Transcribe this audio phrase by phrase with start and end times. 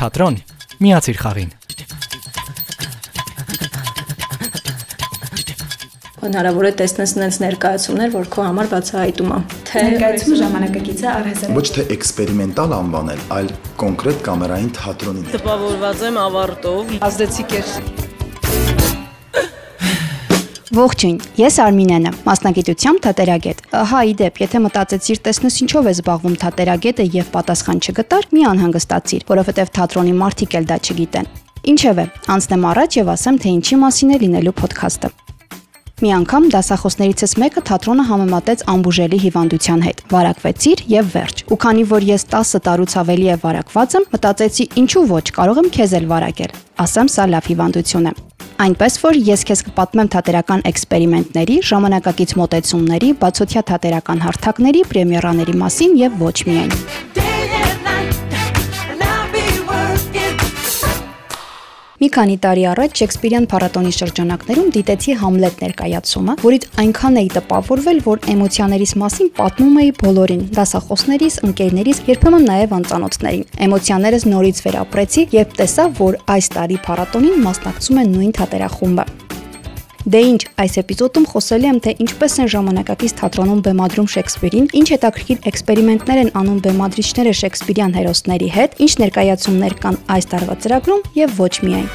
[0.00, 0.36] թատրոն,
[0.80, 1.50] միացիր խաղին։
[6.20, 9.40] Հնարավոր է տեսնես նենց ներկայացումներ, որ քո համար բացահայտում է։
[9.70, 13.50] Թե ներկայացումը ժամանակակից է առհասարակ Ոչ թե էքսպերիմենտալ անվանել, այլ
[13.84, 18.08] կոնկրետ կամերային թատրոնին։ Տպավորված եմ ավարտով։ ազդեցիկ էր։
[20.70, 27.06] Ողջույն, ես Արմինեն եմ, մասնագիտությամբ թատերագետ։ Ահա իդեպ, եթե մտածեցիր տեսնես ինչով է զբաղվում թատերագետը
[27.16, 31.26] եւ պատասխան չգտար, մի անհանգստացիր, որովհետեւ թատրոնի մարդիկ էլ դա չգիտեն։
[31.74, 32.04] Ինչևէ,
[32.38, 35.10] անցնեմ առաջ եւ ասեմ, թե ինչի մասին է լինելու ոդքասթը։
[36.00, 42.08] Մի անգամ դասախոսներիցս մեկը թատրոնը համեմատեց ամբուժելի հիվանդության հետ։ Վարակվեցիր եւ վերջ։ Ու քանի որ
[42.14, 46.58] ես 10 տարուց ավելի է վարակված եմ, մտածեցի, ինչու ոչ, կարող եմ քեզ էլ վարակել։
[46.88, 48.18] Ասեմ, սա լավ հիվանդություն է։
[48.60, 56.22] Այնպես որ ես քեզ կպատմեմ թատերական էքսպերիմենտների, ժամանակակից մոտեցումների, բացօթյա թատերական հարթակների, պրեմիերաների մասին եւ
[56.26, 57.29] ոչ միայն։
[62.00, 68.24] Մի քանի տարի առաջ Շեքսպիրյան փառատոնի շրջանակներում դիտեցի Համլետ ներկայացումը, որից այնքան էի տպավորվել, որ
[68.36, 75.90] էմոցիաներիս մասին պատմում էի բոլորին՝ դասախոսներիս, ընկերներիս, երբեմն նաև անծանոթներին։ Էմոցիաներս նորից վերապրեցի, երբ տեսա,
[76.00, 79.19] որ այս տարի փառատոնին մասնակցում է նույն թատերախումբը։
[80.00, 85.42] Դե ինչ, այս էպիզոդում խոսելու եմ թե ինչպես են ժամանակակից թատրոնում բեմադրում Շեքսպիրին, ինչ հետաքրքիր
[85.50, 91.54] էքսպերիմենտներ են անում բեմադրիչները Շեքսպիրյան հերոսների հետ, ինչ ներկայացումներ կան այս տարվա ծրագրում եւ ոչ
[91.68, 91.88] միայն։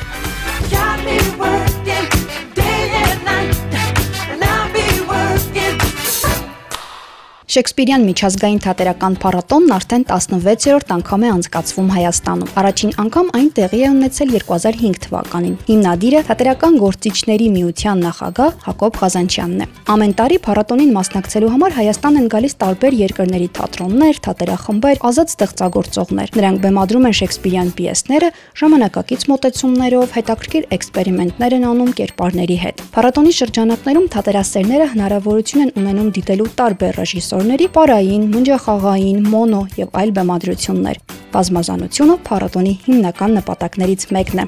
[7.56, 13.92] Շեքսպիրյան միջազգային թատերական փառատոնն արդեն 16-րդ անգամ է անցկացվում Հայաստանում։ Առաջին անգամ այն տեղի է
[13.94, 21.54] ունեցել 2005 թվականին։ Հիմնադիրը թատերական գործիչների միության նախագահ Հակոբ Ղազանչյանն է։ Ամեն տարի փառատոնին մասնակցելու
[21.56, 28.30] համար Հայաստան են գալիս տարբեր երկրների թատրոններ, թատերախմբեր, ազատ ստեղծագործողներ։ Նրանք բեմադրում են Շեքսպիրյան պիեսները
[28.66, 36.52] ժամանակակից մոտեցումներով, հետաքրքիր էքսպերիմենտներ են անում կերպարների հետ։ Փառատոնի շրջանակներում թատերասերները հնարավորություն են ունենում դիտելու
[36.60, 40.98] տարբեր ռեժիսոր ակտորների պարային, մնջախաղային, մոնո եւ այլ բեմադրություններ։
[41.36, 44.46] Բազմազանությունը փառատոնի հիմնական նպատակներից մեկն է։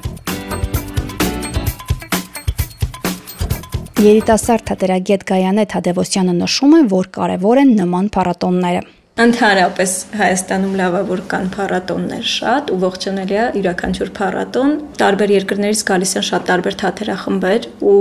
[4.02, 8.82] Երիտասարդ թատերագետ Գայանե Թադևոսյանը նշում է, որ կարևոր են նման փառատոնները։
[9.18, 16.26] Ընդհանրապես Հայաստանում լավավոր կան փառատոններ շատ ու ողջունելի է յուրաքանչյուր փառատոն։ Տարբեր երկրներից գալիս են
[16.28, 17.96] շատ տարբեր թատերախմբեր ու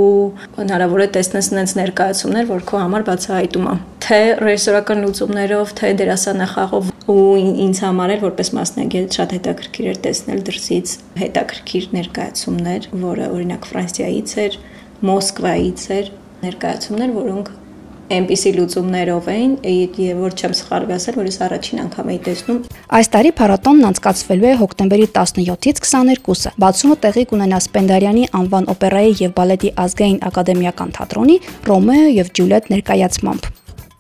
[0.60, 6.96] հնարավոր է տեսնես նենց ներկայացումներ, որ քո համար բացահայտում է։ Թե ռեժիսորական լուծումներով, թե դերասանախաղով
[7.18, 7.28] ու
[7.66, 14.42] ինձ համար էլ որպես մասնագետ շատ հետաքրքիր էր տեսնել դրսից հետաքրքիր ներկայացումներ, որը օրինակ Ֆրանսիայից
[14.46, 14.60] էր,
[15.08, 16.12] Մոսկվայից էր
[16.46, 17.58] ներկայացումներ, որոնք
[18.08, 22.60] այնպիսի լուծումներով էին, եւ որ չեմ սխալվի ասել, որ ես առաջին անգամ էի տեսնում։
[22.98, 29.38] Այս տարի փառատոնն անցկացվելու է հոկտեմբերի 17-ից 22-ը։ Բացումը տեղի կունենա Սպենդարյանի անվան օպերայի եւ
[29.38, 33.56] բալետի ազգային ակադեմիական թատրոնի Ռոմեո եւ Ջուլիետ ներկայացմամբ։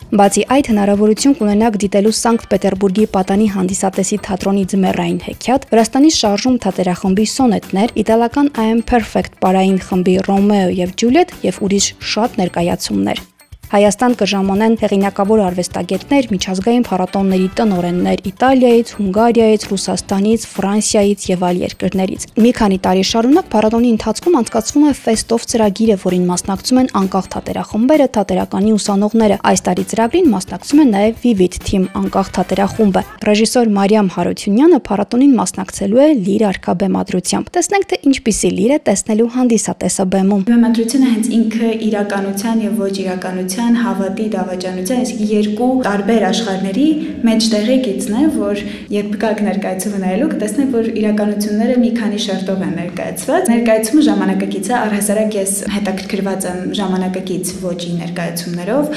[0.08, 7.30] Բացի այդ հնարավորություն կունենաք դիտելու Սանկտ Պետերբուրգի Պատանի հանդիսատեսի թատրոնի ձմեռային հեքիաթ, Վրաստանի շարժում թատերախմբի
[7.36, 13.28] սոնետներ, իտալական I am Perfect պարային խմբի Ռոմեո եւ Ջուլիետ եւ ուրիշ շատ ներկայացումներ։
[13.68, 22.52] Հայաստան կժամանեն հեղինակավոր արվեստագետներ, միջազգային փառատոնների տնօրեններ Իտալիայից, Հունգարիայից, Ռուսաստանից, Ֆրանսիայից եւ այլ երկրներից։ Մի
[22.56, 28.72] քանի տարի շարունակ փառատոնի ընթացքում անցկացվում է Fest-of ծրագիրը, որին մասնակցում են անկախ թատերախմբերը, թատերականի
[28.78, 35.36] ուսանողները։ Այս տարի ծրագրին մասնակցում է նաեւ Vivid Team անկախ թատերախումբը։ Ռեժիսոր Մարիամ Հարությունյանը փառատոնին
[35.44, 41.32] մասնակցելու է լիր արքա բեմադրությամբ։ Տեսնենք թե ինչպիսի լիր է տեսնելու հանդիսատեսը բեմում։ Բեմադրությունը հենց
[41.42, 46.88] ինքը իրականության եւ ոչ իրականության դավաճանության, հավատի դավաճանության, այսինքն երկու տարբեր աշխարհների
[47.26, 48.60] մեջտեղի գիծն է, որ
[48.94, 54.76] երբ գաք ներկայացումը նայելու կտեսնեք, որ իրականությունները մի քանի շերտով են ներկայացված։ Ներկայացումը ժամանակակից է,
[54.78, 58.92] առհասարակ ես հետաքրքրված եմ ժամանակակից ոճի ներկայացումներով,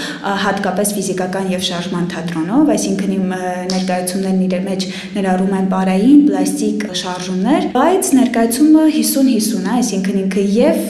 [0.45, 3.35] հատկապես ֆիզիկական եւ շարժման թատրոնով, այսինքն իմ
[3.71, 10.81] ներկայացումներն իրար մեջ ներառում են պարային, պլաստիկ շարժումներ, բայց ներկայացումը 50-50 է, այսինքն ինքը եւ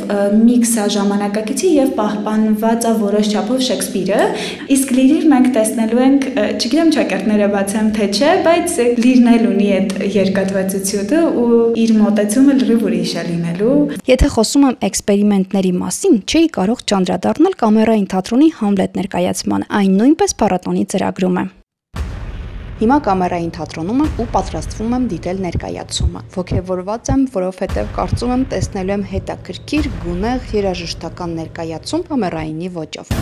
[0.41, 4.21] միքս է ժամանակակիցի եւ պահպանված է որոշ չափով Չեխով Շեքսպիրը,
[4.73, 6.25] իսկ լիրիր մենք տեսնելու ենք,
[6.61, 12.89] չգիտեմ ճակերտները բացեմ թե չէ, բայց լիրն էլ ունի այդ երկատվածությունը ու իր մոտեցումը լրիվ
[12.89, 13.77] ուրիշ է լինելու։
[14.11, 20.87] Եթե խոսում եմ էքսպերիմենտների մասին, չէի կարող ճանդրադառնալ կամերային թատրոնի Համլետ ներկայացմանը։ Այն նույնպես փառատոնի
[20.95, 21.51] ծրագրում է։
[22.81, 28.97] Հիմա կամերային թատրոնում եմ ու պատրաստվում եմ դիտել ներկայացումը։ Ոգևորված եմ, որովհետև կարծում եմ տեսնելու
[28.97, 33.17] եմ հետաքրքիր, գունեղ, երաժշտական ներկայացում կամերայինի ոճով։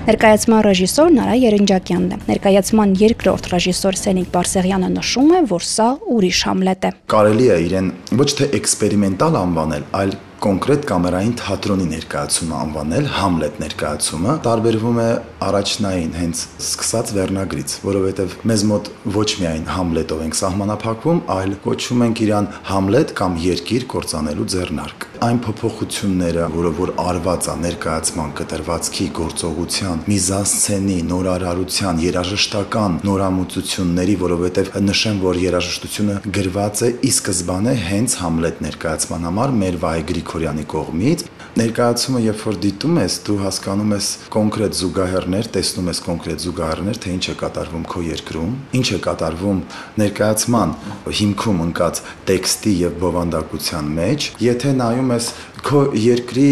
[0.00, 6.40] Ներկայացման ռեժիսոր Նարա Երնջակյանն է։ Ներկայացման երկրորդ ռեժիսոր Սենիկ Բարսեղյանը նշում է, որ սա ուրիշ
[6.48, 13.08] Համլետ է։ Կարելի է իրեն ոչ թե էքսպերիմենտալ անվանել, այլ կոնկրետ կամերային թատրոնի ներկայացումը անվանել
[13.16, 15.08] Համլետ ներկայացումը տարբերվում է
[15.46, 18.90] առաջնային հենց սկսած վերնագրից, որովհետև մեզ մոտ
[19.20, 25.38] ոչ միայն Համլետով ենք սահմանափակվում, այլ կոչում ենք իրան Համլետ կամ երկիր կործանելու ձեռնարկ այն
[25.44, 35.40] փոփոխությունները, որը որ արված է ներկայացման կտրվածքի գործողության, միզասցենի, նորարարության, երաժշտական նորամուծությունների, որովհետև նշեմ, որ
[35.44, 41.24] երաժշտությունը գրված է ի սկզբանե հենց Համլետ ներկայացման համար մեր Վայ Գրիգորյանի կողմից
[41.60, 47.14] ներկայացումը երբ որ դիտում ես, դու հասկանում ես կոնկրետ զուգահեռներ, տեսնում ես կոնկրետ զուգահեռներ, թե
[47.16, 49.62] ինչ է կատարվում քո երկրում, ինչ է կատարվում
[50.00, 50.74] ներկայացման
[51.20, 55.32] հիմքում ընկած տեքստի եւ բովանդակության մեջ, եթե նայում ես
[55.66, 56.50] քո երկրի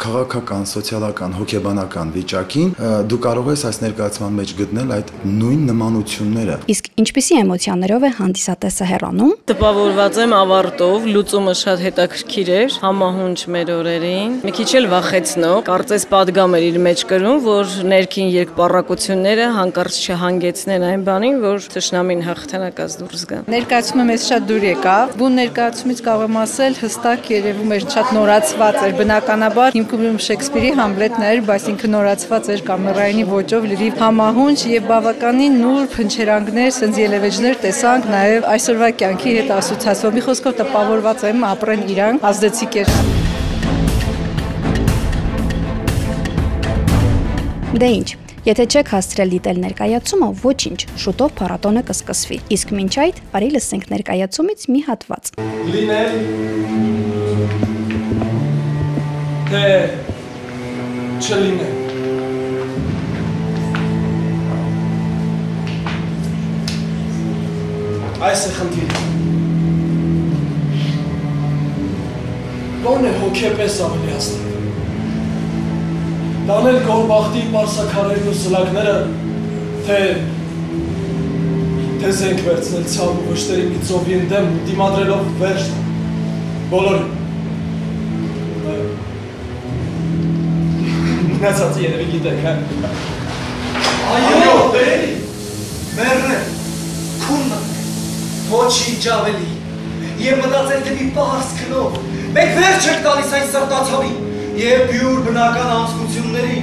[0.00, 2.70] քաղաքական, սոցիալական, հոգեբանական վիճակին,
[3.10, 8.88] դու կարող ես այս ներկայացման մեջ գտնել այդ նույն նմանությունները։ Իսկ ինչպիսի էմոցիաներով է հանդիսատեսը
[8.90, 15.58] հեռանում։ Տպավորված եմ ավարտով, լուծումը շատ հետաքրքիր էր, համահունչ մեր օրերին։ Մի քիչ էլ վախեցնող,
[15.68, 22.24] կարծես падգամ էր իր մեջ կրում, որ ներքին երկպառակությունները հանկարծ չհանգեցնեն այն բանին, որ ճշնամին
[22.30, 27.74] հաղթանակած դուրս գա։ Ներկայացումը մեզ շատ դուր եկավ։ Բուն ներկայացումից կարող եմ ասել, հստակ երևում
[27.76, 33.24] էր շատ նորացված էր բնականաբար։ Իմ հիմքում Շեքսպիրի Համլետն էր, բայց ինքը նորացված էր կամերայինի
[33.30, 40.10] ոճով լրիվ համահունչ եւ բավականին նուրբ հնչերանգներ, սենց ելևեջներ տեսանք նաեւ այսօրվա կյանքի հետ ասոցացվող։
[40.14, 42.88] Մի խոսքով տպավորված եմ ապրեն իրան, ազդեցիկ էր։
[47.80, 48.10] Դե ինչ,
[48.40, 54.64] Եթե չեք հասցրել դիտել ներկայացումը, ոչինչ, շուտով փառատոնը կսկսվի։ Իսկ մինչ այդ, արի լսենք ներկայացումից
[54.72, 55.24] մի հատված։
[55.74, 57.78] Լինել
[59.50, 59.66] թե
[61.18, 61.78] չլինել
[68.20, 68.98] Այս է խնդիրը։
[73.08, 74.50] է հոգեպես ավելիացնել։
[76.50, 78.96] Դանել գորբախտի պարսակարերն ու սլակները,
[79.86, 80.00] թե
[82.02, 85.72] թե զենք վերցնել ցավ ու վշտերի մի ծովի ընդեմ դիմադրելով վերջ
[86.74, 87.19] բոլորին։
[91.40, 92.50] Մնացածը երևի գիտեք, հա։
[94.14, 95.12] Այո, բերի։
[95.96, 96.40] Մեռը
[97.22, 97.60] քունը
[98.50, 99.46] ոչինչ ավելի։
[100.20, 101.96] Եվ մտածել թե մի պարս քնով։
[102.34, 104.12] Մեկ վերջ եք տալիս այն սրտացավի
[104.60, 106.58] եւ բյուր բնական անցկությունների,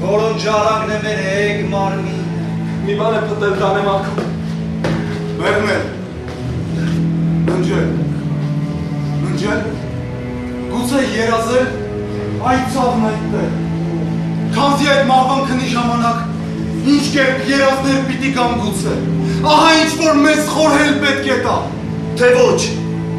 [0.00, 2.24] որոնց ժառանգն է մեր հեգ մարմին։
[2.88, 4.34] Մի բան է պտել տանեմ ակում։
[5.44, 5.86] Մերմել։
[7.52, 7.86] Ննջել։
[9.22, 9.64] Ննջել։
[10.74, 11.72] Գուցե երազել
[12.50, 13.56] այդ ցավն այդտեղ։
[14.54, 16.34] Քանզի այդ մահվան քնի ժամանակ
[16.86, 18.96] ինչ կերպ երազներ պիտի կան գուցե։
[19.52, 21.54] Ահա ինչ որ մեզ խորհել պետք է տա։
[22.20, 22.60] Թե ոչ,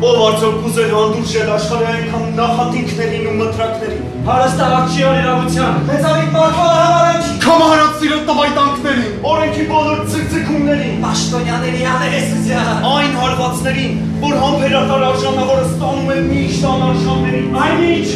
[0.08, 7.36] ով արդյոք կուզեր հանդուրժել աշխարհի այնքան նախատինքներին ու մտրակներին։ Հարստավակ չի օրինավության։ Մեծարի պատվար համարանքի։
[7.48, 13.98] Կամահարած սիրո տվայտանքներին։ Օրենքի բոլոր ցկցկումներին։ Պաշտոնյաների աներեսության։ Այն հարվածներին,
[14.28, 18.08] որ համբերատար արժանավորը ստանում է միշտ անարժաններին։ Այնինչ,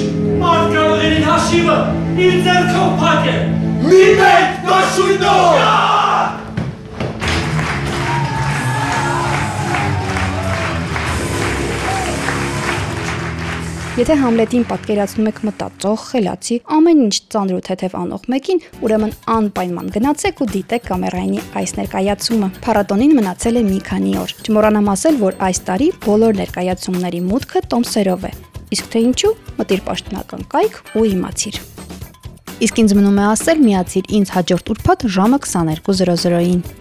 [0.42, 1.80] մարդկային հաշիվը
[2.20, 3.38] իր ձեռքով փակ է։
[3.88, 5.52] Մի մեկ դաշույնով։
[14.02, 19.92] Եթե Համլետին պատկերացնում եք մտածող, խելացի, ամեն ինչ ծանր ու թեթև անող մեկին, ուրեմն անպայման
[19.96, 25.38] գնացեք ու դիտեք կամերայինի այս ներկայացումը։ Փառատոնին մնացել է մի քանի օր։ Չմոռանամ ասել, որ
[25.52, 28.34] այս տարի բոլոր ներկայացումների մուտքը տոմսերով է։
[28.72, 31.62] Իսկ թե ինչու, մտիր պաշտոնական կայք ու իմացիր։
[32.62, 36.81] Իսկ ինձ մնում է ասել՝ միացիր ինձ հաջորդ ուրբաթ ժամը 22:00-ին։